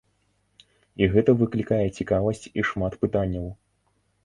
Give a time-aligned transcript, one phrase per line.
[1.03, 3.49] І гэта выклікае цікавасць і шмат пытанняў.